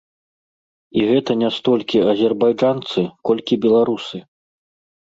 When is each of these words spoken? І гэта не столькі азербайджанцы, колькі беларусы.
І 1.01 1.03
гэта 1.09 1.31
не 1.43 1.51
столькі 1.59 2.03
азербайджанцы, 2.15 3.01
колькі 3.31 3.63
беларусы. 3.67 4.17